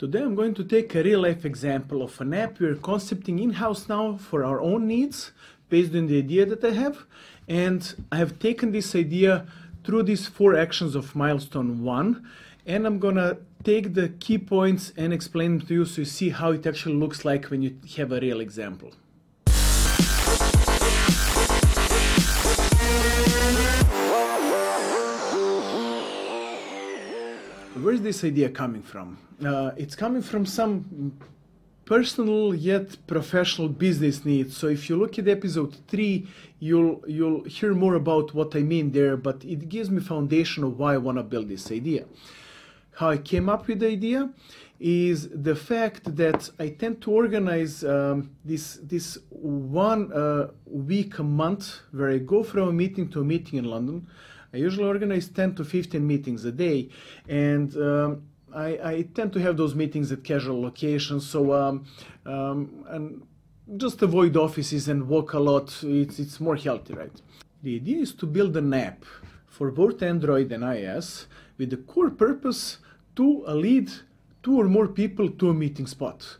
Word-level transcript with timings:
Today 0.00 0.22
I'm 0.22 0.34
going 0.34 0.54
to 0.54 0.64
take 0.64 0.94
a 0.94 1.02
real 1.02 1.20
life 1.20 1.44
example 1.44 2.00
of 2.00 2.18
an 2.22 2.32
app 2.32 2.58
we're 2.58 2.74
concepting 2.74 3.38
in-house 3.38 3.86
now 3.86 4.16
for 4.16 4.42
our 4.42 4.58
own 4.58 4.86
needs 4.86 5.32
based 5.68 5.94
on 5.94 6.06
the 6.06 6.16
idea 6.16 6.46
that 6.46 6.64
I 6.64 6.70
have. 6.70 7.04
And 7.46 7.94
I 8.10 8.16
have 8.16 8.38
taken 8.38 8.72
this 8.72 8.94
idea 8.94 9.46
through 9.84 10.04
these 10.04 10.26
four 10.26 10.56
actions 10.56 10.94
of 10.94 11.14
milestone 11.14 11.84
one. 11.84 12.26
And 12.64 12.86
I'm 12.86 12.98
gonna 12.98 13.36
take 13.62 13.92
the 13.92 14.08
key 14.08 14.38
points 14.38 14.94
and 14.96 15.12
explain 15.12 15.58
them 15.58 15.66
to 15.66 15.74
you 15.74 15.84
so 15.84 16.00
you 16.00 16.06
see 16.06 16.30
how 16.30 16.52
it 16.52 16.66
actually 16.66 16.94
looks 16.94 17.26
like 17.26 17.50
when 17.50 17.60
you 17.60 17.76
have 17.98 18.10
a 18.10 18.20
real 18.20 18.40
example. 18.40 18.92
Where's 27.74 28.00
this 28.00 28.24
idea 28.24 28.48
coming 28.48 28.82
from? 28.82 29.16
Uh, 29.44 29.70
it's 29.76 29.94
coming 29.94 30.22
from 30.22 30.44
some 30.44 31.16
personal 31.84 32.52
yet 32.52 32.96
professional 33.06 33.68
business 33.68 34.24
needs. 34.24 34.56
So 34.56 34.66
if 34.66 34.88
you 34.88 34.96
look 34.96 35.20
at 35.20 35.28
episode 35.28 35.76
three, 35.86 36.26
you'll 36.58 37.00
you'll 37.06 37.44
hear 37.44 37.72
more 37.72 37.94
about 37.94 38.34
what 38.34 38.56
I 38.56 38.62
mean 38.62 38.90
there. 38.90 39.16
But 39.16 39.44
it 39.44 39.68
gives 39.68 39.88
me 39.88 40.00
foundation 40.00 40.64
of 40.64 40.80
why 40.80 40.94
I 40.94 40.96
want 40.96 41.18
to 41.18 41.22
build 41.22 41.48
this 41.48 41.70
idea. 41.70 42.06
How 42.96 43.10
I 43.10 43.18
came 43.18 43.48
up 43.48 43.68
with 43.68 43.78
the 43.78 43.86
idea 43.86 44.30
is 44.80 45.28
the 45.28 45.54
fact 45.54 46.16
that 46.16 46.50
I 46.58 46.70
tend 46.70 47.00
to 47.02 47.12
organize 47.12 47.84
um, 47.84 48.30
this 48.44 48.80
this 48.82 49.16
one 49.28 50.12
uh, 50.12 50.48
week 50.66 51.20
a 51.20 51.22
month 51.22 51.78
where 51.92 52.10
I 52.10 52.18
go 52.18 52.42
from 52.42 52.68
a 52.68 52.72
meeting 52.72 53.08
to 53.10 53.20
a 53.20 53.24
meeting 53.24 53.60
in 53.60 53.64
London 53.64 54.08
I 54.52 54.56
usually 54.56 54.86
organize 54.86 55.28
10 55.28 55.54
to 55.56 55.64
15 55.64 56.04
meetings 56.04 56.44
a 56.44 56.52
day, 56.52 56.88
and 57.28 57.74
um, 57.76 58.22
I, 58.54 58.66
I, 58.82 59.08
tend 59.14 59.32
to 59.34 59.40
have 59.40 59.56
those 59.56 59.74
meetings 59.76 60.10
at 60.10 60.24
casual 60.24 60.60
locations. 60.60 61.28
So 61.28 61.52
um, 61.52 61.86
um, 62.26 62.84
and 62.88 63.22
just 63.76 64.02
avoid 64.02 64.36
offices 64.36 64.88
and 64.88 65.08
walk 65.08 65.34
a 65.34 65.38
lot. 65.38 65.82
It's 65.82 66.18
it's 66.18 66.40
more 66.40 66.56
healthy, 66.56 66.94
right? 66.94 67.12
The 67.62 67.76
idea 67.76 67.98
is 67.98 68.12
to 68.14 68.26
build 68.26 68.56
an 68.56 68.74
app 68.74 69.04
for 69.46 69.70
both 69.70 70.02
Android 70.02 70.50
and 70.50 70.64
iOS 70.64 71.26
with 71.58 71.70
the 71.70 71.76
core 71.76 72.10
purpose 72.10 72.78
to 73.16 73.44
lead 73.46 73.90
two 74.42 74.58
or 74.58 74.64
more 74.64 74.88
people 74.88 75.28
to 75.28 75.50
a 75.50 75.54
meeting 75.54 75.86
spot. 75.86 76.38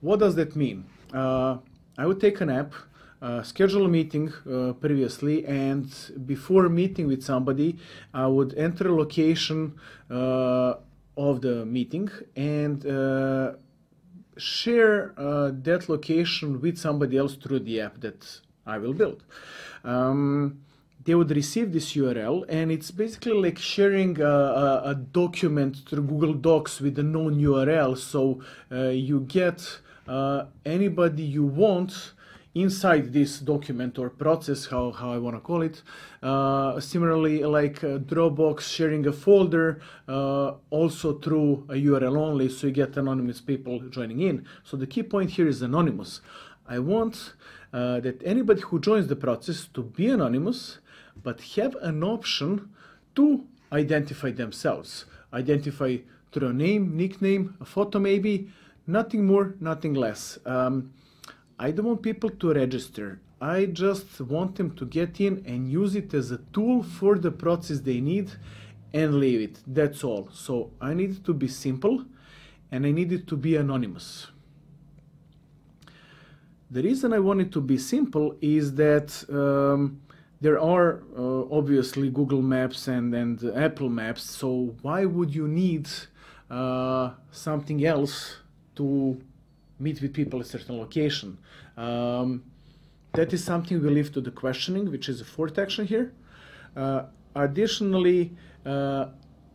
What 0.00 0.20
does 0.20 0.36
that 0.36 0.56
mean? 0.56 0.84
Uh, 1.12 1.58
I 1.98 2.06
would 2.06 2.20
take 2.20 2.40
an 2.40 2.50
app 2.50 2.72
uh, 3.22 3.42
schedule 3.42 3.84
a 3.84 3.88
meeting 3.88 4.32
uh, 4.50 4.72
previously 4.74 5.44
and 5.44 5.86
before 6.26 6.68
meeting 6.68 7.06
with 7.06 7.22
somebody 7.22 7.76
i 8.14 8.26
would 8.26 8.54
enter 8.56 8.90
location 8.90 9.74
uh, 10.10 10.74
of 11.16 11.42
the 11.42 11.66
meeting 11.66 12.08
and 12.34 12.86
uh, 12.86 13.52
share 14.38 15.12
uh, 15.18 15.50
that 15.52 15.88
location 15.88 16.60
with 16.60 16.78
somebody 16.78 17.18
else 17.18 17.34
through 17.34 17.60
the 17.60 17.80
app 17.80 18.00
that 18.00 18.40
i 18.66 18.78
will 18.78 18.94
build. 18.94 19.22
Um, 19.84 20.60
they 21.04 21.14
would 21.14 21.30
receive 21.30 21.72
this 21.72 21.94
url 21.94 22.44
and 22.48 22.70
it's 22.70 22.90
basically 22.90 23.32
like 23.32 23.58
sharing 23.58 24.20
a, 24.20 24.24
a, 24.24 24.82
a 24.90 24.94
document 24.94 25.78
through 25.88 26.04
google 26.04 26.34
docs 26.34 26.80
with 26.80 26.98
a 26.98 27.02
known 27.02 27.40
url 27.40 27.96
so 27.96 28.40
uh, 28.70 28.88
you 28.88 29.20
get 29.20 29.80
anybody 30.64 31.22
you 31.22 31.44
want 31.44 32.12
inside 32.54 33.12
this 33.12 33.38
document 33.38 33.98
or 33.98 34.10
process, 34.10 34.66
how, 34.66 34.90
how 34.90 35.12
I 35.12 35.18
want 35.18 35.36
to 35.36 35.40
call 35.40 35.62
it. 35.62 35.82
Uh, 36.22 36.80
similarly, 36.80 37.44
like 37.44 37.84
uh, 37.84 37.98
Dropbox 37.98 38.60
sharing 38.60 39.06
a 39.06 39.12
folder 39.12 39.80
uh, 40.08 40.54
also 40.70 41.18
through 41.18 41.66
a 41.68 41.74
URL 41.74 42.16
only, 42.16 42.48
so 42.48 42.66
you 42.66 42.72
get 42.72 42.96
anonymous 42.96 43.40
people 43.40 43.80
joining 43.90 44.20
in. 44.20 44.44
So 44.64 44.76
the 44.76 44.86
key 44.86 45.04
point 45.04 45.30
here 45.30 45.46
is 45.46 45.62
anonymous. 45.62 46.20
I 46.66 46.78
want 46.80 47.34
uh, 47.72 48.00
that 48.00 48.20
anybody 48.24 48.62
who 48.62 48.80
joins 48.80 49.06
the 49.06 49.16
process 49.16 49.68
to 49.74 49.82
be 49.82 50.08
anonymous, 50.08 50.78
but 51.22 51.40
have 51.56 51.76
an 51.82 52.02
option 52.02 52.70
to 53.14 53.44
identify 53.72 54.32
themselves. 54.32 55.04
Identify 55.32 55.98
through 56.32 56.48
a 56.48 56.52
name, 56.52 56.96
nickname, 56.96 57.56
a 57.60 57.64
photo 57.64 57.98
maybe, 57.98 58.48
nothing 58.86 59.26
more, 59.26 59.54
nothing 59.60 59.94
less. 59.94 60.38
Um, 60.46 60.92
I 61.60 61.72
don't 61.72 61.84
want 61.84 62.02
people 62.02 62.30
to 62.30 62.54
register. 62.54 63.20
I 63.38 63.66
just 63.66 64.18
want 64.22 64.56
them 64.56 64.74
to 64.76 64.86
get 64.86 65.20
in 65.20 65.44
and 65.46 65.70
use 65.70 65.94
it 65.94 66.14
as 66.14 66.30
a 66.30 66.38
tool 66.54 66.82
for 66.82 67.18
the 67.18 67.30
process 67.30 67.80
they 67.80 68.00
need 68.00 68.30
and 68.94 69.16
leave 69.16 69.42
it. 69.42 69.58
That's 69.66 70.02
all. 70.02 70.30
So 70.32 70.70
I 70.80 70.94
need 70.94 71.10
it 71.10 71.24
to 71.26 71.34
be 71.34 71.48
simple 71.48 72.06
and 72.72 72.86
I 72.86 72.92
need 72.92 73.12
it 73.12 73.26
to 73.26 73.36
be 73.36 73.56
anonymous. 73.56 74.28
The 76.70 76.82
reason 76.82 77.12
I 77.12 77.18
want 77.18 77.42
it 77.42 77.52
to 77.52 77.60
be 77.60 77.76
simple 77.76 78.36
is 78.40 78.74
that 78.76 79.22
um, 79.28 80.00
there 80.40 80.58
are 80.58 81.02
uh, 81.14 81.42
obviously 81.50 82.08
Google 82.08 82.40
Maps 82.40 82.88
and, 82.88 83.14
and 83.14 83.44
Apple 83.54 83.90
Maps, 83.90 84.22
so 84.22 84.74
why 84.80 85.04
would 85.04 85.34
you 85.34 85.46
need 85.46 85.90
uh, 86.50 87.10
something 87.32 87.84
else 87.84 88.36
to 88.76 89.20
meet 89.80 90.00
with 90.02 90.12
people 90.12 90.40
at 90.40 90.46
certain 90.46 90.78
location. 90.78 91.38
Um, 91.76 92.44
that 93.14 93.32
is 93.32 93.42
something 93.42 93.82
we 93.82 93.90
leave 93.90 94.12
to 94.12 94.20
the 94.20 94.30
questioning, 94.30 94.90
which 94.90 95.08
is 95.08 95.20
a 95.20 95.24
fourth 95.24 95.58
action 95.58 95.86
here. 95.86 96.12
Uh, 96.76 97.04
additionally, 97.34 98.36
uh, 98.64 99.06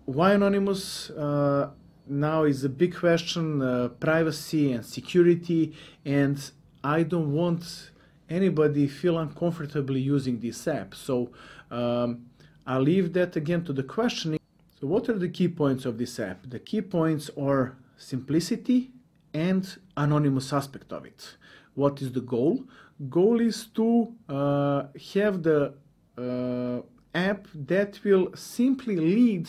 why 0.05 0.33
anonymous 0.33 1.09
uh, 1.11 1.69
now 2.07 2.43
is 2.43 2.63
a 2.63 2.69
big 2.69 2.95
question 2.95 3.61
uh, 3.61 3.87
privacy 3.99 4.73
and 4.73 4.85
security, 4.85 5.73
and 6.03 6.51
I 6.83 7.03
don't 7.03 7.31
want 7.33 7.91
anybody 8.29 8.87
feel 8.87 9.17
uncomfortably 9.17 10.01
using 10.01 10.39
this 10.39 10.67
app. 10.67 10.95
So 10.95 11.31
um, 11.71 12.25
I'll 12.67 12.81
leave 12.81 13.13
that 13.13 13.35
again 13.35 13.63
to 13.65 13.73
the 13.73 13.83
questioning. 13.83 14.39
So, 14.79 14.87
what 14.87 15.07
are 15.09 15.17
the 15.17 15.29
key 15.29 15.47
points 15.47 15.85
of 15.85 15.97
this 15.97 16.19
app? 16.19 16.49
The 16.49 16.59
key 16.59 16.81
points 16.81 17.29
are 17.39 17.77
simplicity, 17.97 18.91
and 19.35 19.63
anonymous 19.97 20.53
aspect 20.53 20.91
of 20.93 21.05
it. 21.05 21.35
What 21.73 22.01
is 22.01 22.11
the 22.13 22.21
goal? 22.21 22.63
Goal 23.09 23.41
is 23.41 23.67
to 23.75 24.13
uh, 24.29 24.83
have 25.13 25.43
the 25.43 25.73
uh, 26.17 26.81
app 27.13 27.47
that 27.53 27.99
will 28.05 28.25
simply 28.35 28.95
lead 28.95 29.47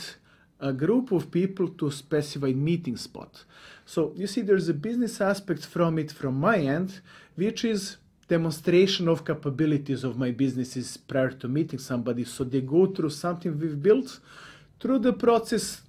a 0.59 0.73
group 0.73 1.13
of 1.13 1.31
people 1.31 1.69
to 1.69 1.87
a 1.87 1.93
specified 1.93 2.57
meeting 2.57 2.97
spot. 2.97 3.45
So 3.85 4.13
you 4.17 4.27
see 4.27 4.41
there's 4.43 4.69
a 4.69 4.75
business 4.75 5.21
aspect 5.21 5.65
from 5.65 5.99
it 5.99 6.11
from 6.11 6.41
my 6.41 6.59
end, 6.59 7.01
which 7.37 7.65
is 7.65 7.99
demonstration 8.29 9.07
of 9.07 9.25
capabilities 9.25 10.03
of 10.03 10.19
my 10.19 10.33
businesses 10.33 10.97
prior 10.97 11.31
to 11.31 11.47
meeting 11.47 11.79
somebody. 11.79 12.25
So 12.25 12.43
they 12.43 12.63
go 12.63 12.87
through 12.87 13.11
something 13.11 13.57
we've 13.59 13.81
built 13.81 14.19
through 14.81 15.01
the 15.01 15.13
process 15.13 15.83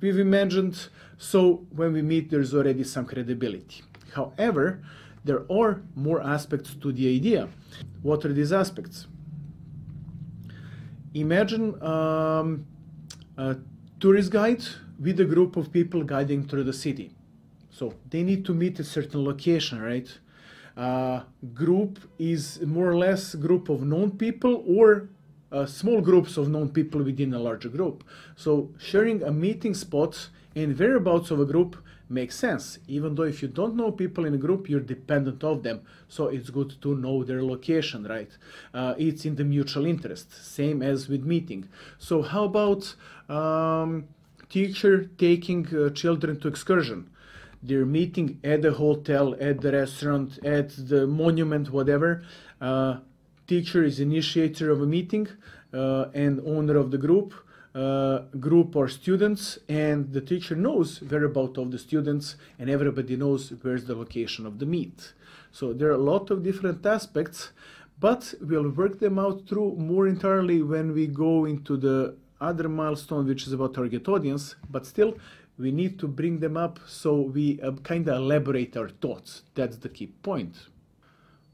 we've 0.00 0.18
imagined. 0.18 0.88
So 1.18 1.66
when 1.70 1.92
we 1.92 2.02
meet, 2.02 2.30
there's 2.30 2.54
already 2.54 2.84
some 2.84 3.04
credibility. 3.04 3.82
However, 4.14 4.82
there 5.24 5.44
are 5.52 5.82
more 5.94 6.22
aspects 6.22 6.74
to 6.76 6.92
the 6.92 7.14
idea. 7.14 7.48
What 8.02 8.24
are 8.24 8.32
these 8.32 8.52
aspects? 8.52 9.08
Imagine 11.14 11.82
um, 11.82 12.66
a 13.36 13.56
tourist 13.98 14.30
guide 14.30 14.62
with 14.98 15.18
a 15.20 15.24
group 15.24 15.56
of 15.56 15.72
people 15.72 16.04
guiding 16.04 16.46
through 16.46 16.64
the 16.64 16.72
city. 16.72 17.10
So 17.70 17.94
they 18.10 18.22
need 18.22 18.44
to 18.46 18.54
meet 18.54 18.78
a 18.78 18.84
certain 18.84 19.24
location, 19.24 19.82
right? 19.82 20.08
Uh, 20.76 21.22
group 21.52 21.98
is 22.18 22.60
more 22.62 22.88
or 22.88 22.96
less 22.96 23.34
group 23.34 23.68
of 23.68 23.82
known 23.82 24.12
people 24.12 24.64
or 24.66 25.08
uh, 25.50 25.66
small 25.66 26.00
groups 26.00 26.36
of 26.36 26.48
known 26.48 26.68
people 26.68 27.02
within 27.02 27.34
a 27.34 27.38
larger 27.38 27.68
group. 27.68 28.04
So 28.36 28.70
sharing 28.78 29.22
a 29.24 29.32
meeting 29.32 29.74
spot 29.74 30.28
and 30.58 30.78
whereabouts 30.78 31.30
of 31.30 31.38
a 31.40 31.44
group 31.52 31.72
makes 32.08 32.36
sense. 32.46 32.78
Even 32.88 33.14
though 33.14 33.28
if 33.32 33.42
you 33.42 33.48
don't 33.48 33.76
know 33.76 33.90
people 33.92 34.24
in 34.24 34.34
a 34.34 34.42
group, 34.46 34.68
you're 34.68 34.80
dependent 34.96 35.44
of 35.44 35.62
them. 35.62 35.78
So 36.08 36.22
it's 36.28 36.50
good 36.50 36.70
to 36.82 36.96
know 36.96 37.22
their 37.22 37.42
location, 37.42 38.00
right? 38.14 38.32
Uh, 38.74 38.94
it's 38.98 39.24
in 39.24 39.36
the 39.36 39.44
mutual 39.44 39.86
interest, 39.86 40.28
same 40.58 40.82
as 40.82 41.08
with 41.08 41.22
meeting. 41.24 41.68
So 41.98 42.22
how 42.22 42.44
about 42.52 42.82
um, 43.28 44.08
teacher 44.48 44.94
taking 45.26 45.62
uh, 45.68 45.90
children 45.90 46.40
to 46.40 46.48
excursion? 46.48 47.10
They're 47.62 47.86
meeting 48.00 48.40
at 48.42 48.62
the 48.62 48.72
hotel, 48.72 49.36
at 49.40 49.60
the 49.60 49.72
restaurant, 49.72 50.38
at 50.44 50.70
the 50.92 51.06
monument, 51.06 51.70
whatever. 51.70 52.22
Uh, 52.60 52.98
teacher 53.46 53.82
is 53.84 54.00
initiator 54.00 54.70
of 54.70 54.80
a 54.80 54.86
meeting 54.86 55.26
uh, 55.72 56.06
and 56.14 56.40
owner 56.46 56.76
of 56.76 56.90
the 56.90 56.98
group. 56.98 57.34
Uh, 57.78 58.18
group 58.48 58.74
or 58.74 58.88
students 58.88 59.42
and 59.68 60.12
the 60.16 60.24
teacher 60.30 60.56
knows 60.66 60.88
whereabouts 61.10 61.58
of 61.58 61.70
the 61.70 61.78
students 61.78 62.26
and 62.58 62.66
everybody 62.76 63.14
knows 63.22 63.42
where's 63.62 63.84
the 63.84 63.94
location 63.94 64.42
of 64.50 64.58
the 64.58 64.68
meet 64.74 64.98
so 65.58 65.64
there 65.72 65.88
are 65.92 66.00
a 66.02 66.08
lot 66.12 66.24
of 66.32 66.42
different 66.48 66.80
aspects 66.96 67.38
but 68.06 68.22
we'll 68.48 68.70
work 68.82 68.98
them 68.98 69.16
out 69.24 69.38
through 69.48 69.70
more 69.92 70.06
entirely 70.14 70.58
when 70.72 70.86
we 70.98 71.06
go 71.06 71.44
into 71.44 71.76
the 71.76 71.98
other 72.40 72.68
milestone 72.68 73.24
which 73.30 73.46
is 73.46 73.52
about 73.52 73.74
target 73.74 74.08
audience 74.08 74.56
but 74.74 74.84
still 74.84 75.12
we 75.58 75.72
need 75.72 75.98
to 75.98 76.06
bring 76.06 76.38
them 76.38 76.56
up 76.56 76.78
so 76.86 77.20
we 77.20 77.60
uh, 77.60 77.72
kind 77.82 78.08
of 78.08 78.16
elaborate 78.16 78.76
our 78.76 78.88
thoughts. 78.88 79.42
That's 79.54 79.76
the 79.76 79.88
key 79.88 80.06
point. 80.06 80.56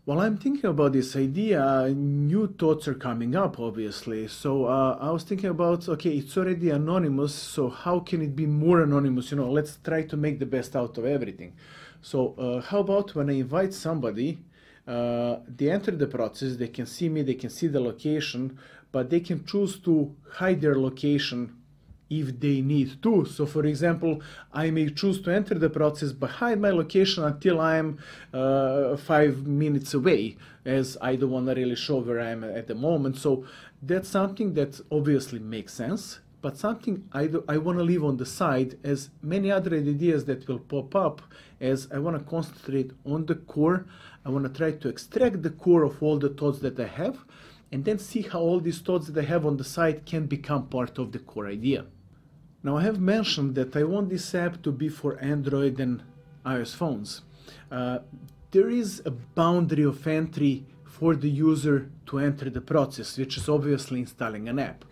While 0.06 0.20
I'm 0.20 0.36
thinking 0.36 0.68
about 0.68 0.92
this 0.92 1.16
idea, 1.16 1.88
new 1.96 2.46
thoughts 2.58 2.86
are 2.88 2.94
coming 2.94 3.34
up, 3.34 3.58
obviously. 3.58 4.28
So 4.28 4.66
uh, 4.66 4.98
I 5.00 5.10
was 5.10 5.22
thinking 5.22 5.48
about 5.48 5.88
okay, 5.88 6.18
it's 6.18 6.36
already 6.36 6.68
anonymous, 6.68 7.34
so 7.34 7.70
how 7.70 8.00
can 8.00 8.20
it 8.20 8.36
be 8.36 8.44
more 8.44 8.82
anonymous? 8.82 9.30
You 9.30 9.38
know, 9.38 9.50
let's 9.50 9.78
try 9.82 10.02
to 10.02 10.16
make 10.18 10.38
the 10.38 10.44
best 10.44 10.76
out 10.76 10.98
of 10.98 11.06
everything. 11.06 11.54
So, 12.02 12.34
uh, 12.34 12.60
how 12.60 12.80
about 12.80 13.14
when 13.14 13.30
I 13.30 13.38
invite 13.38 13.72
somebody, 13.72 14.40
uh, 14.86 15.36
they 15.48 15.70
enter 15.70 15.92
the 15.92 16.06
process, 16.06 16.56
they 16.56 16.68
can 16.68 16.84
see 16.84 17.08
me, 17.08 17.22
they 17.22 17.32
can 17.32 17.48
see 17.48 17.68
the 17.68 17.80
location, 17.80 18.58
but 18.92 19.08
they 19.08 19.20
can 19.20 19.46
choose 19.46 19.78
to 19.78 20.14
hide 20.32 20.60
their 20.60 20.78
location 20.78 21.56
if 22.10 22.38
they 22.40 22.60
need 22.60 23.02
to. 23.02 23.24
So, 23.24 23.46
for 23.46 23.64
example, 23.66 24.22
I 24.52 24.70
may 24.70 24.90
choose 24.90 25.20
to 25.22 25.30
enter 25.32 25.54
the 25.54 25.70
process 25.70 26.12
but 26.12 26.30
hide 26.30 26.60
my 26.60 26.70
location 26.70 27.24
until 27.24 27.60
I'm 27.60 27.98
uh, 28.32 28.96
five 28.96 29.46
minutes 29.46 29.94
away, 29.94 30.36
as 30.64 30.96
I 31.00 31.16
don't 31.16 31.30
want 31.30 31.46
to 31.46 31.54
really 31.54 31.76
show 31.76 31.98
where 31.98 32.20
I 32.20 32.30
am 32.30 32.44
at 32.44 32.66
the 32.66 32.74
moment. 32.74 33.16
So, 33.16 33.44
that's 33.82 34.08
something 34.08 34.54
that 34.54 34.80
obviously 34.90 35.38
makes 35.38 35.72
sense. 35.72 36.20
But 36.40 36.58
something 36.58 37.08
I, 37.12 37.30
I 37.48 37.56
want 37.56 37.78
to 37.78 37.84
leave 37.84 38.04
on 38.04 38.18
the 38.18 38.26
side 38.26 38.78
as 38.84 39.08
many 39.22 39.50
other 39.50 39.74
ideas 39.74 40.26
that 40.26 40.46
will 40.46 40.58
pop 40.58 40.94
up 40.94 41.22
as 41.58 41.88
I 41.90 41.98
want 41.98 42.18
to 42.18 42.30
concentrate 42.30 42.90
on 43.06 43.24
the 43.24 43.36
core. 43.36 43.86
I 44.26 44.28
want 44.28 44.44
to 44.44 44.52
try 44.52 44.72
to 44.72 44.88
extract 44.88 45.42
the 45.42 45.48
core 45.48 45.84
of 45.84 46.02
all 46.02 46.18
the 46.18 46.28
thoughts 46.28 46.58
that 46.58 46.78
I 46.78 46.86
have 46.86 47.24
and 47.74 47.84
then 47.84 47.98
see 47.98 48.22
how 48.22 48.38
all 48.38 48.60
these 48.60 48.78
thoughts 48.78 49.08
that 49.08 49.18
I 49.20 49.26
have 49.26 49.44
on 49.44 49.56
the 49.56 49.64
side 49.64 50.06
can 50.06 50.26
become 50.26 50.68
part 50.68 50.96
of 50.96 51.10
the 51.10 51.18
core 51.18 51.48
idea. 51.48 51.86
Now, 52.62 52.76
I 52.76 52.82
have 52.84 53.00
mentioned 53.00 53.56
that 53.56 53.74
I 53.74 53.82
want 53.82 54.10
this 54.10 54.32
app 54.32 54.62
to 54.62 54.70
be 54.70 54.88
for 54.88 55.18
Android 55.20 55.80
and 55.80 56.00
iOS 56.46 56.72
phones. 56.76 57.22
Uh, 57.72 57.98
there 58.52 58.70
is 58.70 59.02
a 59.04 59.10
boundary 59.10 59.82
of 59.82 60.06
entry 60.06 60.64
for 60.84 61.16
the 61.16 61.28
user 61.28 61.90
to 62.06 62.20
enter 62.20 62.48
the 62.48 62.60
process, 62.60 63.18
which 63.18 63.36
is 63.36 63.48
obviously 63.48 63.98
installing 63.98 64.48
an 64.48 64.60
app. 64.60 64.84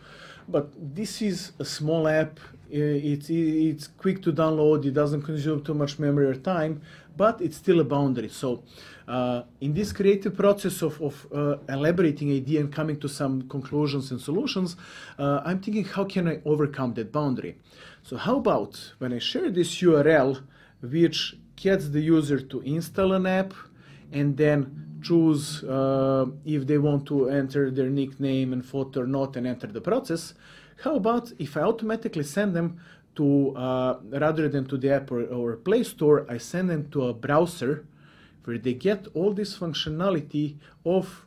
But 0.49 0.73
this 0.77 1.23
is 1.23 1.53
a 1.61 1.65
small 1.65 2.09
app, 2.09 2.41
it's, 2.69 3.31
it's 3.31 3.87
quick 3.87 4.23
to 4.23 4.33
download, 4.33 4.85
it 4.85 4.95
doesn't 4.95 5.23
consume 5.23 5.63
too 5.63 5.75
much 5.75 6.01
memory 6.01 6.27
or 6.27 6.35
time, 6.35 6.83
but 7.17 7.41
it's 7.41 7.59
still 7.59 7.79
a 7.79 7.85
boundary. 7.85 8.29
So, 8.29 8.65
uh, 9.09 9.43
in 9.61 9.75
this 9.75 9.93
creative 9.93 10.37
process 10.37 10.83
of, 10.83 11.01
of 11.01 11.27
uh, 11.35 11.57
elaborating 11.69 12.31
idea 12.33 12.61
and 12.61 12.73
coming 12.73 12.99
to 13.01 13.09
some 13.09 13.49
conclusions 13.49 14.11
and 14.11 14.21
solutions, 14.21 14.77
uh, 15.19 15.41
I'm 15.45 15.61
thinking 15.61 15.85
how 15.85 16.05
can 16.05 16.29
I 16.29 16.41
overcome 16.45 16.95
that 16.95 17.13
boundary? 17.13 17.59
So, 18.03 18.17
how 18.17 18.37
about 18.37 18.95
when 18.99 19.13
I 19.13 19.19
share 19.19 19.51
this 19.51 19.77
URL, 19.81 20.43
which 20.81 21.37
gets 21.57 21.89
the 21.89 22.01
user 22.01 22.41
to 22.41 22.61
install 22.61 23.13
an 23.13 23.27
app 23.27 23.55
and 24.13 24.37
then 24.37 25.01
choose 25.03 25.65
uh, 25.65 26.27
if 26.45 26.67
they 26.67 26.79
want 26.79 27.07
to 27.07 27.29
enter 27.29 27.71
their 27.71 27.89
nickname 27.89 28.53
and 28.53 28.65
photo 28.65 29.01
or 29.01 29.07
not 29.07 29.37
and 29.37 29.47
enter 29.47 29.67
the 29.67 29.81
process. 29.81 30.35
How 30.83 30.97
about 30.97 31.33
if 31.39 31.57
I 31.57 31.63
automatically 31.63 32.25
send 32.25 32.55
them 32.55 32.81
to, 33.17 33.55
uh, 33.57 33.99
rather 34.09 34.49
than 34.49 34.65
to 34.67 34.77
the 34.77 34.95
app 34.95 35.11
or, 35.11 35.25
or 35.25 35.57
Play 35.57 35.83
Store, 35.83 36.27
I 36.29 36.39
send 36.39 36.71
them 36.71 36.89
to 36.91 37.09
a 37.09 37.15
browser 37.15 37.87
where 38.45 38.59
they 38.59 38.75
get 38.75 39.07
all 39.15 39.33
this 39.33 39.57
functionality 39.57 40.57
of 40.85 41.27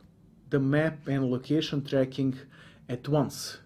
the 0.50 0.60
map 0.60 1.08
and 1.08 1.30
location 1.30 1.84
tracking 1.84 2.38
at 2.88 3.08
once. 3.08 3.58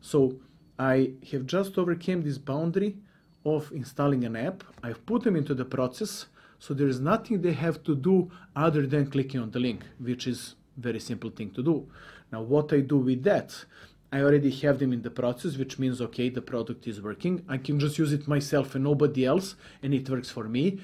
So 0.00 0.36
I 0.78 1.12
have 1.30 1.46
just 1.46 1.78
overcame 1.78 2.22
this 2.22 2.38
boundary 2.38 2.96
of 3.44 3.70
installing 3.72 4.24
an 4.24 4.36
app. 4.36 4.64
I've 4.82 5.04
put 5.06 5.22
them 5.22 5.36
into 5.36 5.54
the 5.54 5.64
process. 5.64 6.26
So 6.58 6.74
there 6.74 6.88
is 6.88 7.00
nothing 7.00 7.40
they 7.40 7.54
have 7.54 7.82
to 7.84 7.94
do 7.94 8.30
other 8.54 8.86
than 8.86 9.10
clicking 9.10 9.40
on 9.40 9.50
the 9.50 9.60
link, 9.60 9.82
which 9.98 10.26
is 10.26 10.56
very 10.76 11.00
simple 11.00 11.30
thing 11.30 11.50
to 11.52 11.62
do. 11.62 11.88
Now, 12.32 12.42
what 12.42 12.72
I 12.72 12.80
do 12.80 12.98
with 12.98 13.22
that, 13.24 13.64
I 14.12 14.20
already 14.20 14.50
have 14.50 14.78
them 14.78 14.92
in 14.92 15.02
the 15.02 15.10
process, 15.10 15.56
which 15.56 15.78
means, 15.78 16.00
okay, 16.00 16.28
the 16.28 16.42
product 16.42 16.86
is 16.86 17.00
working. 17.00 17.44
I 17.48 17.58
can 17.58 17.78
just 17.78 17.98
use 17.98 18.12
it 18.12 18.28
myself 18.28 18.74
and 18.74 18.84
nobody 18.84 19.24
else, 19.24 19.54
and 19.82 19.94
it 19.94 20.08
works 20.10 20.30
for 20.30 20.48
me. 20.48 20.80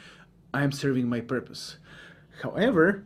I 0.55 0.63
am 0.63 0.73
serving 0.73 1.09
my 1.09 1.21
purpose. 1.21 1.77
However, 2.43 3.05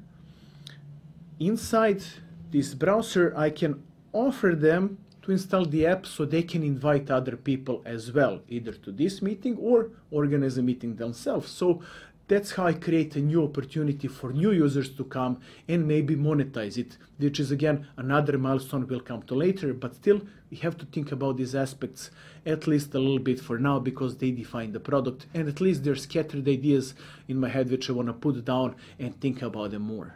inside 1.39 2.03
this 2.51 2.75
browser, 2.75 3.33
I 3.37 3.51
can 3.51 3.83
offer 4.13 4.55
them 4.55 4.99
to 5.23 5.33
install 5.33 5.67
the 5.67 5.87
app 5.87 6.07
so 6.07 6.25
they 6.25 6.43
can 6.43 6.63
invite 6.63 7.11
other 7.11 7.37
people 7.37 7.83
as 7.85 8.13
well, 8.13 8.41
either 8.49 8.73
to 8.73 8.91
this 8.91 9.23
meeting 9.23 9.57
or 9.59 9.91
organize 10.11 10.59
a 10.59 10.63
meeting 10.63 10.97
themselves. 10.97 11.51
So 11.51 11.83
that's 12.31 12.53
how 12.53 12.67
I 12.67 12.75
create 12.75 13.17
a 13.17 13.21
new 13.21 13.43
opportunity 13.43 14.07
for 14.07 14.33
new 14.33 14.53
users 14.53 14.89
to 14.91 15.03
come 15.03 15.41
and 15.67 15.87
maybe 15.87 16.15
monetize 16.15 16.79
it, 16.79 16.97
which 17.19 17.41
is 17.41 17.51
again 17.51 17.89
another 17.97 18.39
milestone 18.39 18.87
we'll 18.87 19.01
come 19.01 19.23
to 19.23 19.35
later. 19.35 19.75
But 19.75 19.97
still, 19.97 20.21
we 20.49 20.57
have 20.59 20.79
to 20.79 20.87
think 20.87 21.11
about 21.11 21.39
these 21.39 21.57
aspects 21.57 22.13
at 22.47 22.69
least 22.69 22.95
a 22.95 23.01
little 23.01 23.19
bit 23.19 23.41
for 23.41 23.59
now 23.59 23.81
because 23.81 24.17
they 24.17 24.31
define 24.31 24.71
the 24.71 24.79
product, 24.79 25.27
and 25.35 25.49
at 25.49 25.61
least 25.61 25.83
there's 25.83 26.05
scattered 26.05 26.47
ideas 26.49 26.95
in 27.27 27.41
my 27.41 27.49
head 27.49 27.69
which 27.69 27.91
I 27.91 27.95
want 27.95 28.07
to 28.07 28.15
put 28.15 28.45
down 28.45 28.77
and 29.01 29.21
think 29.21 29.43
about 29.43 29.73
them 29.73 29.83
more. 29.83 30.15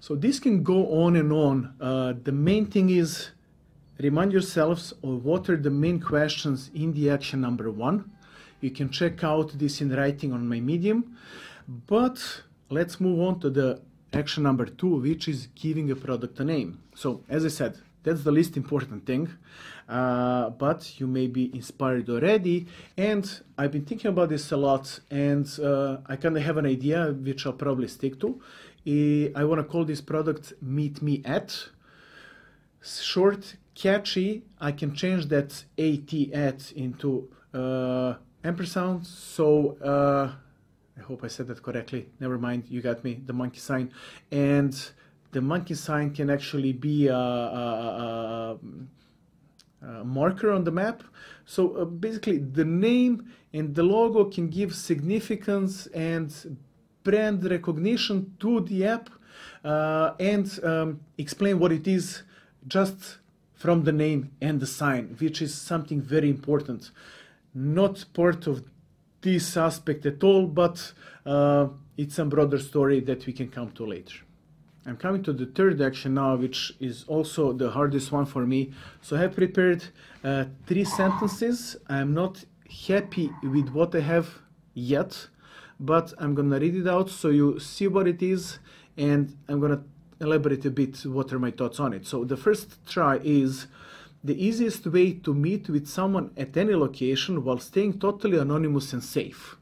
So 0.00 0.16
this 0.16 0.40
can 0.40 0.62
go 0.62 1.04
on 1.04 1.16
and 1.16 1.30
on. 1.32 1.74
Uh, 1.78 2.14
the 2.24 2.32
main 2.32 2.64
thing 2.64 2.88
is 2.88 3.30
remind 4.00 4.32
yourselves 4.32 4.92
of 5.04 5.22
what 5.22 5.50
are 5.50 5.58
the 5.58 5.70
main 5.70 6.00
questions 6.00 6.70
in 6.74 6.94
the 6.94 7.10
action 7.10 7.42
number 7.42 7.70
one 7.70 8.10
you 8.62 8.70
can 8.70 8.88
check 8.90 9.22
out 9.24 9.58
this 9.58 9.80
in 9.80 9.94
writing 9.94 10.32
on 10.32 10.48
my 10.48 10.60
Medium. 10.60 11.16
But 11.68 12.42
let's 12.70 13.00
move 13.00 13.20
on 13.20 13.40
to 13.40 13.50
the 13.50 13.82
action 14.12 14.42
number 14.44 14.66
two, 14.66 15.00
which 15.00 15.28
is 15.28 15.48
giving 15.54 15.90
a 15.90 15.96
product 15.96 16.40
a 16.40 16.44
name. 16.44 16.80
So, 16.94 17.22
as 17.28 17.44
I 17.44 17.48
said, 17.48 17.78
that's 18.02 18.24
the 18.24 18.32
least 18.32 18.56
important 18.56 19.06
thing. 19.06 19.28
Uh, 19.88 20.50
but 20.50 20.98
you 20.98 21.06
may 21.06 21.26
be 21.26 21.54
inspired 21.54 22.08
already. 22.08 22.66
And 22.96 23.28
I've 23.58 23.72
been 23.72 23.84
thinking 23.84 24.08
about 24.08 24.28
this 24.28 24.50
a 24.52 24.56
lot, 24.56 25.00
and 25.10 25.46
uh, 25.60 25.98
I 26.06 26.16
kind 26.16 26.36
of 26.36 26.42
have 26.42 26.56
an 26.56 26.66
idea 26.66 27.12
which 27.12 27.46
I'll 27.46 27.52
probably 27.52 27.88
stick 27.88 28.20
to. 28.20 28.40
I 28.86 29.44
want 29.44 29.60
to 29.60 29.64
call 29.64 29.84
this 29.84 30.00
product 30.00 30.54
Meet 30.60 31.02
Me 31.02 31.22
At. 31.24 31.68
Short, 32.82 33.56
catchy. 33.74 34.42
I 34.60 34.72
can 34.72 34.94
change 34.94 35.26
that 35.26 35.64
AT 35.78 36.12
at 36.34 36.72
into 36.72 37.28
uh, 37.54 38.14
ampersand. 38.44 39.06
So 39.06 39.76
uh, 39.82 40.32
I 40.98 41.00
hope 41.00 41.24
I 41.24 41.28
said 41.28 41.46
that 41.48 41.62
correctly. 41.62 42.08
Never 42.20 42.38
mind, 42.38 42.64
you 42.68 42.80
got 42.80 43.04
me. 43.04 43.20
The 43.24 43.32
monkey 43.32 43.60
sign, 43.60 43.92
and 44.30 44.74
the 45.32 45.40
monkey 45.40 45.74
sign 45.74 46.12
can 46.14 46.30
actually 46.30 46.72
be 46.72 47.08
a, 47.08 47.16
a, 47.16 48.58
a, 49.82 49.86
a 49.86 50.04
marker 50.04 50.50
on 50.50 50.64
the 50.64 50.70
map. 50.70 51.02
So 51.44 51.76
uh, 51.76 51.84
basically, 51.84 52.38
the 52.38 52.64
name 52.64 53.32
and 53.52 53.74
the 53.74 53.82
logo 53.82 54.24
can 54.24 54.48
give 54.48 54.74
significance 54.74 55.86
and 55.88 56.56
brand 57.02 57.44
recognition 57.50 58.34
to 58.40 58.60
the 58.60 58.86
app 58.86 59.10
uh, 59.64 60.12
and 60.20 60.60
um, 60.64 61.00
explain 61.18 61.58
what 61.58 61.72
it 61.72 61.86
is 61.88 62.22
just 62.68 63.18
from 63.54 63.84
the 63.84 63.92
name 63.92 64.30
and 64.40 64.60
the 64.60 64.66
sign, 64.66 65.16
which 65.18 65.42
is 65.42 65.54
something 65.54 66.00
very 66.00 66.28
important 66.28 66.90
not 67.54 68.04
part 68.12 68.46
of 68.46 68.64
this 69.20 69.56
aspect 69.56 70.04
at 70.06 70.22
all, 70.24 70.46
but 70.46 70.92
uh, 71.24 71.68
it's 71.96 72.18
a 72.18 72.24
broader 72.24 72.58
story 72.58 73.00
that 73.00 73.26
we 73.26 73.32
can 73.32 73.48
come 73.48 73.70
to 73.72 73.86
later. 73.86 74.16
I'm 74.84 74.96
coming 74.96 75.22
to 75.24 75.32
the 75.32 75.46
third 75.46 75.80
action 75.80 76.14
now, 76.14 76.34
which 76.34 76.74
is 76.80 77.04
also 77.06 77.52
the 77.52 77.70
hardest 77.70 78.10
one 78.10 78.26
for 78.26 78.44
me. 78.44 78.72
So 79.00 79.16
I 79.16 79.20
have 79.20 79.36
prepared 79.36 79.84
uh, 80.24 80.46
three 80.66 80.84
sentences. 80.84 81.76
I'm 81.88 82.14
not 82.14 82.44
happy 82.88 83.30
with 83.42 83.68
what 83.68 83.94
I 83.94 84.00
have 84.00 84.40
yet, 84.74 85.28
but 85.78 86.12
I'm 86.18 86.34
gonna 86.34 86.58
read 86.58 86.74
it 86.74 86.88
out 86.88 87.10
so 87.10 87.28
you 87.28 87.60
see 87.60 87.86
what 87.86 88.08
it 88.08 88.22
is, 88.22 88.58
and 88.96 89.36
I'm 89.48 89.60
gonna 89.60 89.84
elaborate 90.20 90.64
a 90.64 90.70
bit 90.70 91.04
what 91.04 91.32
are 91.32 91.38
my 91.38 91.50
thoughts 91.52 91.78
on 91.78 91.92
it. 91.92 92.06
So 92.06 92.24
the 92.24 92.36
first 92.36 92.84
try 92.86 93.20
is 93.22 93.66
the 94.24 94.44
easiest 94.44 94.86
way 94.86 95.12
to 95.12 95.34
meet 95.34 95.68
with 95.68 95.86
someone 95.86 96.30
at 96.36 96.56
any 96.56 96.74
location 96.74 97.44
while 97.44 97.58
staying 97.58 97.98
totally 97.98 98.38
anonymous 98.38 98.92
and 98.92 99.02
safe. 99.02 99.56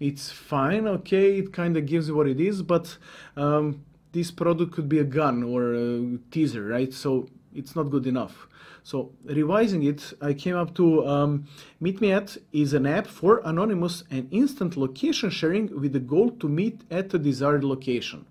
It's 0.00 0.30
fine, 0.30 0.88
okay, 0.88 1.38
it 1.38 1.52
kind 1.52 1.76
of 1.76 1.86
gives 1.86 2.08
you 2.08 2.16
what 2.16 2.26
it 2.26 2.40
is, 2.40 2.62
but 2.62 2.96
um, 3.36 3.84
this 4.10 4.32
product 4.32 4.72
could 4.72 4.88
be 4.88 4.98
a 4.98 5.04
gun 5.04 5.44
or 5.44 5.74
a 5.74 6.18
teaser, 6.32 6.66
right? 6.66 6.92
So 6.92 7.28
it's 7.54 7.76
not 7.76 7.84
good 7.84 8.06
enough. 8.06 8.48
So 8.82 9.12
revising 9.24 9.84
it, 9.84 10.12
I 10.20 10.34
came 10.34 10.56
up 10.56 10.74
to 10.74 11.06
um, 11.06 11.46
Meet 11.80 12.00
Me 12.00 12.10
At 12.10 12.36
is 12.52 12.74
an 12.74 12.84
app 12.84 13.06
for 13.06 13.40
anonymous 13.44 14.02
and 14.10 14.26
instant 14.32 14.76
location 14.76 15.30
sharing 15.30 15.80
with 15.80 15.92
the 15.92 16.00
goal 16.00 16.30
to 16.32 16.48
meet 16.48 16.80
at 16.90 17.14
a 17.14 17.18
desired 17.18 17.62
location. 17.62 18.26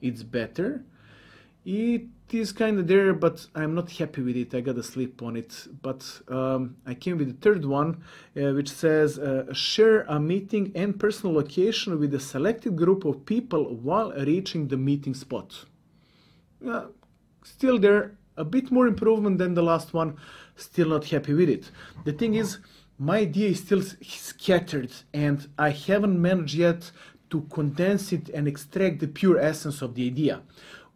It's 0.00 0.22
better 0.22 0.84
it 1.64 2.08
is 2.30 2.52
kind 2.52 2.78
of 2.78 2.86
there, 2.86 3.14
but 3.14 3.46
I'm 3.54 3.74
not 3.74 3.90
happy 3.90 4.22
with 4.22 4.36
it. 4.36 4.54
I 4.54 4.60
gotta 4.60 4.82
sleep 4.82 5.22
on 5.22 5.36
it. 5.36 5.66
But 5.82 6.20
um, 6.28 6.76
I 6.86 6.94
came 6.94 7.18
with 7.18 7.28
the 7.28 7.40
third 7.40 7.64
one, 7.64 8.02
uh, 8.36 8.52
which 8.52 8.70
says 8.70 9.18
uh, 9.18 9.52
share 9.52 10.02
a 10.02 10.20
meeting 10.20 10.72
and 10.74 10.98
personal 10.98 11.34
location 11.34 11.98
with 11.98 12.12
a 12.14 12.20
selected 12.20 12.76
group 12.76 13.04
of 13.04 13.24
people 13.24 13.76
while 13.76 14.12
reaching 14.12 14.68
the 14.68 14.76
meeting 14.76 15.14
spot. 15.14 15.64
Uh, 16.66 16.86
still 17.42 17.78
there, 17.78 18.16
a 18.36 18.44
bit 18.44 18.70
more 18.70 18.86
improvement 18.86 19.38
than 19.38 19.54
the 19.54 19.62
last 19.62 19.94
one. 19.94 20.16
Still 20.56 20.90
not 20.90 21.06
happy 21.06 21.34
with 21.34 21.48
it. 21.48 21.70
The 22.04 22.12
thing 22.12 22.34
is, 22.34 22.58
my 22.98 23.18
idea 23.18 23.50
is 23.50 23.60
still 23.60 23.82
scattered, 23.82 24.92
and 25.12 25.48
I 25.58 25.70
haven't 25.70 26.20
managed 26.20 26.54
yet 26.54 26.90
to 27.30 27.42
condense 27.42 28.12
it 28.12 28.28
and 28.28 28.46
extract 28.46 29.00
the 29.00 29.08
pure 29.08 29.38
essence 29.38 29.82
of 29.82 29.94
the 29.94 30.06
idea. 30.06 30.42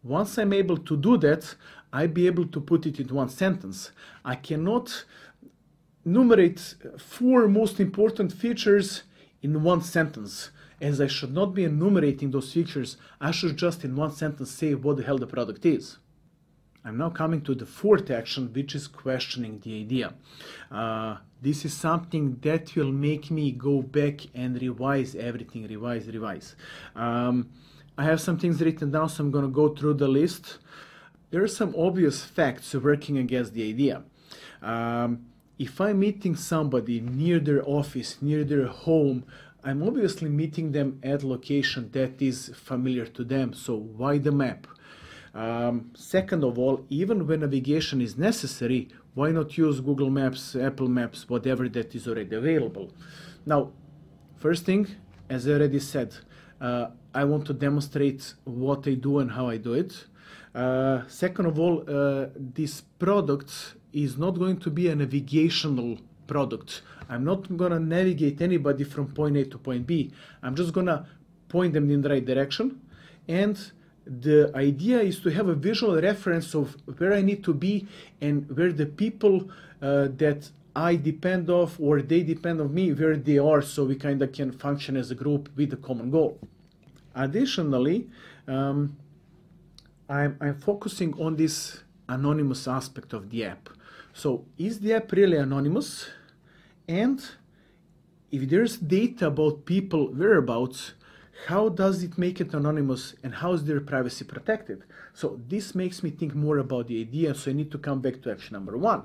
Once 0.03 0.37
I'm 0.37 0.53
able 0.53 0.77
to 0.77 0.97
do 0.97 1.17
that, 1.17 1.55
I'll 1.91 2.07
be 2.07 2.27
able 2.27 2.47
to 2.47 2.61
put 2.61 2.85
it 2.85 2.99
in 2.99 3.07
one 3.13 3.29
sentence. 3.29 3.91
I 4.23 4.35
cannot 4.35 5.05
enumerate 6.05 6.75
four 6.97 7.47
most 7.47 7.79
important 7.79 8.31
features 8.31 9.03
in 9.41 9.63
one 9.63 9.81
sentence 9.81 10.51
as 10.81 11.01
I 11.01 11.07
should 11.07 11.33
not 11.33 11.53
be 11.53 11.65
enumerating 11.65 12.31
those 12.31 12.53
features, 12.53 12.97
I 13.19 13.31
should 13.31 13.57
just 13.57 13.83
in 13.83 13.95
one 13.95 14.11
sentence 14.11 14.51
say 14.51 14.73
what 14.75 14.97
the 14.97 15.03
hell 15.03 15.17
the 15.17 15.27
product 15.27 15.65
is. 15.65 15.97
I'm 16.85 16.97
now 16.97 17.09
coming 17.09 17.41
to 17.41 17.53
the 17.53 17.65
fourth 17.65 18.09
action, 18.09 18.51
which 18.53 18.73
is 18.73 18.87
questioning 18.87 19.59
the 19.59 19.81
idea. 19.81 20.13
Uh, 20.71 21.17
this 21.41 21.65
is 21.65 21.73
something 21.73 22.37
that 22.41 22.73
will 22.75 22.91
make 22.91 23.29
me 23.29 23.51
go 23.51 23.81
back 23.81 24.21
and 24.33 24.59
revise 24.61 25.13
everything, 25.15 25.67
revise, 25.67 26.07
revise. 26.07 26.55
Um, 26.95 27.49
I 27.99 28.03
have 28.03 28.21
some 28.21 28.37
things 28.37 28.61
written 28.61 28.91
down, 28.91 29.09
so 29.09 29.21
I'm 29.21 29.29
going 29.29 29.43
to 29.43 29.51
go 29.51 29.75
through 29.75 29.95
the 29.95 30.07
list. 30.07 30.59
There 31.31 31.43
are 31.43 31.49
some 31.49 31.75
obvious 31.77 32.23
facts 32.23 32.73
working 32.73 33.17
against 33.17 33.53
the 33.53 33.67
idea. 33.67 34.03
Um, 34.61 35.25
if 35.57 35.81
I'm 35.81 35.99
meeting 35.99 36.37
somebody 36.37 37.01
near 37.01 37.39
their 37.39 37.61
office, 37.67 38.21
near 38.21 38.45
their 38.45 38.67
home, 38.67 39.25
I'm 39.65 39.83
obviously 39.83 40.29
meeting 40.29 40.71
them 40.71 41.01
at 41.03 41.23
location 41.23 41.89
that 41.91 42.21
is 42.21 42.53
familiar 42.55 43.05
to 43.05 43.25
them. 43.25 43.51
So 43.51 43.75
why 43.75 44.17
the 44.17 44.31
map? 44.31 44.65
Um, 45.33 45.91
second 45.93 46.45
of 46.45 46.57
all, 46.57 46.85
even 46.87 47.27
when 47.27 47.41
navigation 47.41 47.99
is 47.99 48.17
necessary, 48.17 48.87
why 49.13 49.31
not 49.31 49.57
use 49.57 49.81
Google 49.81 50.09
Maps, 50.09 50.55
Apple 50.55 50.87
Maps, 50.87 51.27
whatever 51.27 51.67
that 51.67 51.93
is 51.93 52.07
already 52.07 52.33
available? 52.33 52.93
Now, 53.45 53.73
first 54.37 54.63
thing, 54.63 54.87
as 55.29 55.49
I 55.49 55.51
already 55.51 55.79
said, 55.79 56.15
uh, 56.61 56.87
I 57.13 57.23
want 57.23 57.45
to 57.47 57.53
demonstrate 57.53 58.33
what 58.43 58.87
I 58.87 58.93
do 58.93 59.19
and 59.19 59.31
how 59.31 59.49
I 59.49 59.57
do 59.57 59.73
it. 59.73 60.05
Uh, 60.53 61.01
second 61.07 61.45
of 61.45 61.59
all, 61.59 61.83
uh, 61.87 62.27
this 62.35 62.81
product 62.81 63.75
is 63.93 64.17
not 64.17 64.31
going 64.31 64.57
to 64.57 64.69
be 64.69 64.87
a 64.87 64.95
navigational 64.95 65.97
product. 66.27 66.81
I'm 67.09 67.23
not 67.23 67.55
going 67.57 67.71
to 67.71 67.79
navigate 67.79 68.41
anybody 68.41 68.83
from 68.83 69.07
point 69.07 69.37
A 69.37 69.45
to 69.45 69.57
point 69.57 69.87
B. 69.87 70.11
I'm 70.43 70.55
just 70.55 70.73
going 70.73 70.85
to 70.87 71.05
point 71.47 71.73
them 71.73 71.89
in 71.89 72.01
the 72.01 72.09
right 72.09 72.25
direction. 72.25 72.81
And 73.27 73.59
the 74.05 74.51
idea 74.55 74.99
is 75.01 75.19
to 75.21 75.29
have 75.29 75.47
a 75.47 75.55
visual 75.55 75.99
reference 76.01 76.53
of 76.55 76.75
where 76.97 77.13
I 77.13 77.21
need 77.21 77.43
to 77.43 77.53
be 77.53 77.87
and 78.21 78.49
where 78.55 78.71
the 78.71 78.85
people 78.85 79.49
uh, 79.81 80.07
that 80.17 80.49
I 80.75 80.95
depend 80.95 81.49
of 81.49 81.79
or 81.79 82.01
they 82.01 82.23
depend 82.23 82.61
on 82.61 82.73
me, 82.73 82.93
where 82.93 83.17
they 83.17 83.37
are, 83.37 83.61
so 83.61 83.85
we 83.85 83.95
kind 83.95 84.21
of 84.21 84.31
can 84.31 84.51
function 84.51 84.95
as 84.95 85.11
a 85.11 85.15
group 85.15 85.49
with 85.55 85.73
a 85.73 85.77
common 85.77 86.11
goal. 86.11 86.39
Additionally, 87.15 88.07
um, 88.47 88.97
I'm, 90.07 90.37
I'm 90.39 90.59
focusing 90.59 91.13
on 91.19 91.35
this 91.35 91.83
anonymous 92.07 92.67
aspect 92.67 93.13
of 93.13 93.29
the 93.29 93.45
app. 93.45 93.69
So, 94.13 94.45
is 94.57 94.79
the 94.79 94.93
app 94.93 95.11
really 95.11 95.37
anonymous? 95.37 96.09
And 96.87 97.23
if 98.31 98.49
there's 98.49 98.77
data 98.77 99.27
about 99.27 99.65
people 99.65 100.11
whereabouts, 100.11 100.93
how 101.47 101.69
does 101.69 102.03
it 102.03 102.17
make 102.17 102.41
it 102.41 102.53
anonymous 102.53 103.15
and 103.23 103.33
how 103.33 103.53
is 103.53 103.63
their 103.63 103.79
privacy 103.79 104.25
protected? 104.25 104.83
So 105.13 105.39
this 105.47 105.73
makes 105.73 106.03
me 106.03 106.09
think 106.09 106.35
more 106.35 106.57
about 106.57 106.87
the 106.87 106.99
idea. 107.01 107.33
So 107.33 107.51
I 107.51 107.53
need 107.53 107.71
to 107.71 107.77
come 107.77 108.01
back 108.01 108.21
to 108.21 108.31
action 108.31 108.53
number 108.53 108.77
one. 108.77 109.03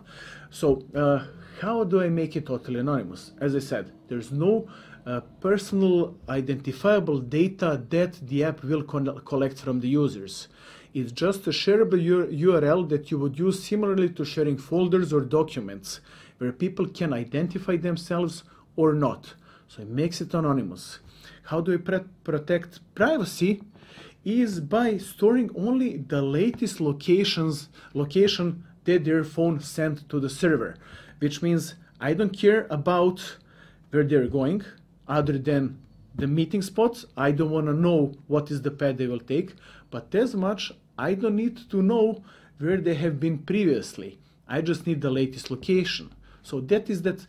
So 0.50 0.84
uh, 0.94 1.26
how 1.60 1.84
do 1.84 2.02
I 2.02 2.08
make 2.08 2.36
it 2.36 2.46
totally 2.46 2.80
anonymous? 2.80 3.32
As 3.40 3.54
I 3.54 3.60
said, 3.60 3.92
there's 4.08 4.32
no 4.32 4.68
uh, 5.06 5.20
personal 5.40 6.16
identifiable 6.28 7.18
data 7.18 7.82
that 7.90 8.14
the 8.26 8.44
app 8.44 8.62
will 8.62 8.82
collect 8.82 9.58
from 9.58 9.80
the 9.80 9.88
users. 9.88 10.48
It's 10.92 11.12
just 11.12 11.46
a 11.46 11.50
shareable 11.50 12.00
URL 12.00 12.88
that 12.88 13.10
you 13.10 13.18
would 13.18 13.38
use 13.38 13.62
similarly 13.62 14.10
to 14.10 14.24
sharing 14.24 14.56
folders 14.56 15.12
or 15.12 15.22
documents 15.22 16.00
where 16.38 16.52
people 16.52 16.86
can 16.86 17.12
identify 17.12 17.76
themselves 17.76 18.44
or 18.76 18.92
not. 18.92 19.34
So 19.66 19.82
it 19.82 19.88
makes 19.88 20.20
it 20.20 20.34
anonymous. 20.34 21.00
How 21.44 21.60
do 21.60 21.72
we 21.72 21.78
pre- 21.78 22.00
protect 22.22 22.80
privacy? 22.94 23.62
Is 24.24 24.60
by 24.60 24.96
storing 24.96 25.50
only 25.54 25.98
the 25.98 26.22
latest 26.22 26.80
locations 26.80 27.68
location 27.92 28.64
that 28.84 29.04
their 29.04 29.22
phone 29.22 29.60
sent 29.60 30.08
to 30.08 30.18
the 30.18 30.30
server, 30.30 30.76
which 31.18 31.42
means 31.42 31.74
I 32.00 32.14
don't 32.14 32.36
care 32.36 32.66
about 32.70 33.36
where 33.90 34.04
they're 34.04 34.28
going 34.28 34.62
other 35.06 35.38
than 35.38 35.78
the 36.14 36.26
meeting 36.26 36.62
spots. 36.62 37.04
I 37.16 37.32
don't 37.32 37.50
want 37.50 37.66
to 37.66 37.74
know 37.74 38.14
what 38.26 38.50
is 38.50 38.62
the 38.62 38.70
path 38.70 38.96
they 38.96 39.06
will 39.06 39.20
take, 39.20 39.54
but 39.90 40.14
as 40.14 40.34
much 40.34 40.72
I 40.98 41.14
don't 41.14 41.36
need 41.36 41.58
to 41.70 41.82
know 41.82 42.22
where 42.58 42.78
they 42.78 42.94
have 42.94 43.18
been 43.18 43.38
previously. 43.38 44.18
I 44.48 44.60
just 44.60 44.86
need 44.86 45.00
the 45.00 45.10
latest 45.10 45.50
location. 45.50 46.12
So 46.42 46.60
that 46.60 46.88
is 46.88 47.02
that 47.02 47.26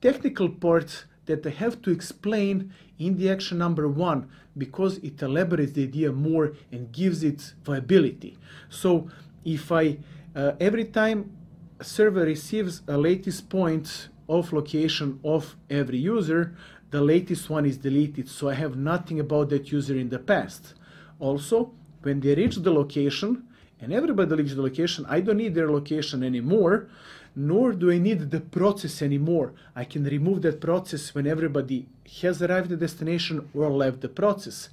technical 0.00 0.48
part 0.48 1.04
that 1.26 1.46
I 1.46 1.50
have 1.50 1.80
to 1.82 1.90
explain 1.90 2.72
in 2.98 3.16
the 3.16 3.30
action 3.30 3.58
number 3.58 3.88
one 3.88 4.28
because 4.56 4.98
it 4.98 5.22
elaborates 5.22 5.72
the 5.72 5.84
idea 5.84 6.12
more 6.12 6.52
and 6.70 6.92
gives 6.92 7.22
it 7.22 7.54
viability. 7.64 8.36
So 8.68 9.08
if 9.44 9.70
I 9.72 9.98
uh, 10.34 10.52
every 10.60 10.86
time 10.86 11.30
a 11.78 11.84
server 11.84 12.24
receives 12.24 12.82
a 12.88 12.96
latest 12.96 13.48
point 13.48 14.08
of 14.28 14.52
location 14.52 15.20
of 15.24 15.56
every 15.68 15.98
user, 15.98 16.54
the 16.90 17.00
latest 17.00 17.50
one 17.50 17.66
is 17.66 17.78
deleted, 17.78 18.28
so 18.28 18.48
I 18.48 18.54
have 18.54 18.76
nothing 18.76 19.18
about 19.20 19.50
that 19.50 19.72
user 19.72 19.96
in 19.96 20.08
the 20.08 20.18
past. 20.18 20.74
Also, 21.18 21.72
when 22.02 22.20
they 22.20 22.34
reach 22.34 22.56
the 22.56 22.72
location, 22.72 23.44
and 23.80 23.92
everybody 23.92 24.34
reaches 24.36 24.56
the 24.56 24.62
location, 24.62 25.04
I 25.08 25.20
don't 25.20 25.38
need 25.38 25.54
their 25.54 25.70
location 25.70 26.22
anymore 26.22 26.88
nor 27.34 27.72
do 27.72 27.90
I 27.90 27.98
need 27.98 28.30
the 28.30 28.40
process 28.40 29.02
anymore. 29.02 29.54
I 29.74 29.84
can 29.84 30.04
remove 30.04 30.42
that 30.42 30.60
process 30.60 31.14
when 31.14 31.26
everybody 31.26 31.86
has 32.20 32.42
arrived 32.42 32.70
at 32.72 32.78
the 32.80 32.86
destination 32.86 33.48
or 33.54 33.70
left 33.70 34.00
the 34.00 34.08
process, 34.08 34.68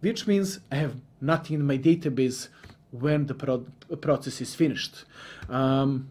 which 0.00 0.26
means 0.26 0.60
I 0.70 0.76
have 0.76 0.96
nothing 1.20 1.56
in 1.56 1.66
my 1.66 1.78
database 1.78 2.48
when 2.90 3.26
the 3.26 3.34
pro- 3.34 3.66
process 4.00 4.40
is 4.40 4.54
finished. 4.54 5.04
Um, 5.48 6.08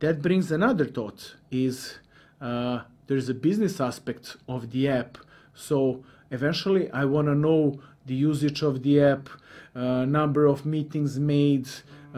that 0.00 0.20
brings 0.20 0.52
another 0.52 0.84
thought 0.84 1.36
is 1.50 1.98
uh, 2.40 2.80
there's 3.06 3.28
a 3.30 3.34
business 3.34 3.80
aspect 3.80 4.36
of 4.46 4.70
the 4.70 4.88
app. 4.88 5.16
So 5.54 6.04
eventually 6.30 6.90
I 6.90 7.06
want 7.06 7.28
to 7.28 7.34
know 7.34 7.80
the 8.04 8.14
usage 8.14 8.62
of 8.62 8.82
the 8.82 9.00
app, 9.00 9.28
uh, 9.74 10.04
number 10.04 10.46
of 10.46 10.66
meetings 10.66 11.18
made, 11.18 11.68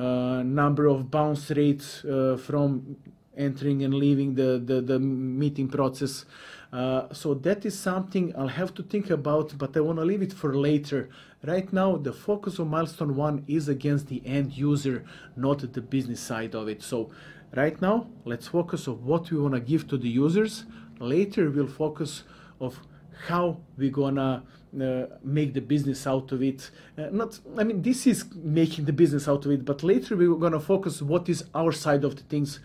number 0.02 0.87
of 0.87 1.11
bounce 1.11 1.50
rates 1.50 2.05
uh, 2.05 2.38
from 2.40 2.97
entering 3.37 3.83
and 3.85 3.95
leaving 3.95 4.35
the, 4.35 4.62
the, 4.64 4.81
the 4.81 4.99
meeting 4.99 5.69
process. 5.69 6.25
Uh, 6.73 7.12
so 7.12 7.35
that 7.35 7.64
is 7.64 7.78
something 7.78 8.35
I'll 8.37 8.49
have 8.49 8.75
to 8.75 8.83
think 8.83 9.11
about, 9.11 9.57
but 9.57 9.76
I 9.76 9.81
want 9.81 9.99
to 9.99 10.05
leave 10.05 10.23
it 10.23 10.33
for 10.33 10.55
later. 10.55 11.09
Right 11.45 11.73
now, 11.73 11.97
the 11.97 12.12
focus 12.12 12.59
of 12.59 12.67
milestone 12.67 13.17
one 13.17 13.45
is 13.47 13.69
against 13.69 14.09
the 14.09 14.21
end 14.26 14.52
user, 14.52 15.05
not 15.37 15.61
the 15.73 15.81
business 15.81 16.21
side 16.21 16.55
of 16.55 16.69
it. 16.69 16.83
So 16.83 17.11
right 17.55 17.81
now, 17.81 18.09
let's 18.25 18.49
focus 18.49 18.88
on 18.88 18.97
what 19.05 19.31
we 19.31 19.38
want 19.38 19.55
to 19.55 19.61
give 19.61 19.88
to 19.88 19.97
the 19.97 20.09
users. 20.09 20.64
Later, 20.99 21.50
we'll 21.50 21.69
focus 21.69 22.25
of 22.61 22.81
how 23.26 23.58
we're 23.76 23.90
gonna 23.90 24.42
uh, 24.80 25.06
make 25.25 25.54
the 25.54 25.60
business 25.60 26.06
out 26.06 26.30
of 26.32 26.42
it. 26.42 26.70
Uh, 26.96 27.08
not, 27.10 27.38
I 27.56 27.64
mean, 27.64 27.82
this 27.82 28.06
is 28.06 28.25
making 28.34 28.84
the 28.84 28.92
business 28.92 29.26
out 29.28 29.44
of 29.44 29.50
it, 29.52 29.64
but 29.64 29.82
later 29.82 30.16
we're 30.16 30.34
gonna 30.34 30.60
focus 30.60 31.02
what 31.02 31.28
is 31.28 31.44
our 31.54 31.72
side 31.72 32.04
of 32.04 32.16
the 32.16 32.22
things 32.22 32.60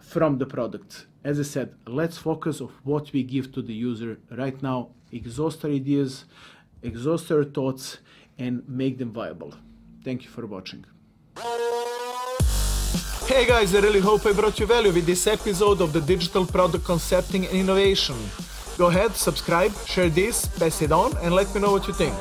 from 0.00 0.38
the 0.38 0.46
product. 0.46 1.06
As 1.22 1.38
I 1.38 1.42
said, 1.42 1.74
let's 1.86 2.16
focus 2.16 2.60
of 2.60 2.70
what 2.84 3.12
we 3.12 3.22
give 3.22 3.52
to 3.52 3.62
the 3.62 3.74
user 3.74 4.18
right 4.30 4.60
now. 4.62 4.88
Exhaust 5.12 5.64
our 5.64 5.70
ideas, 5.70 6.24
exhaust 6.82 7.30
our 7.30 7.44
thoughts, 7.44 7.98
and 8.38 8.66
make 8.68 8.98
them 8.98 9.12
viable. 9.12 9.54
Thank 10.04 10.24
you 10.24 10.30
for 10.30 10.46
watching. 10.46 10.84
Hey 13.26 13.46
guys, 13.46 13.74
I 13.74 13.80
really 13.80 14.00
hope 14.00 14.26
I 14.26 14.32
brought 14.32 14.58
you 14.58 14.66
value 14.66 14.92
with 14.92 15.06
this 15.06 15.26
episode 15.26 15.80
of 15.80 15.92
the 15.92 16.00
Digital 16.00 16.46
Product 16.46 16.84
Concepting 16.84 17.46
and 17.46 17.54
Innovation. 17.54 18.16
Go 18.80 18.86
ahead, 18.86 19.14
subscribe, 19.14 19.72
share 19.84 20.08
this, 20.08 20.46
pass 20.58 20.80
it 20.80 20.90
on, 20.90 21.14
and 21.18 21.34
let 21.34 21.54
me 21.54 21.60
know 21.60 21.70
what 21.70 21.86
you 21.86 21.92
think. 21.92 22.14